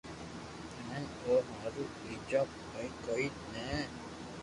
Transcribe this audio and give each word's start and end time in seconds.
ھين 0.87 1.05
او 1.25 1.33
ھارون 1.55 1.87
ٻيجو 2.01 2.43
ڪوئي 2.71 2.87
ڪوئي 3.05 3.25
ني 3.51 3.67